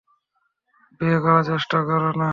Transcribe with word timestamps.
বিয়ে 0.97 1.17
করা 1.23 1.41
চেষ্টা 1.49 1.77
না! 2.19 2.29